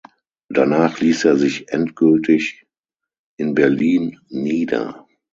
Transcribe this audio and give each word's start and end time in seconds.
Danach 0.49 0.99
ließ 0.99 1.25
er 1.25 1.37
sich 1.37 1.69
endgültig 1.69 2.65
in 3.37 3.53
Berlin 3.53 4.19
nieder. 4.29 5.05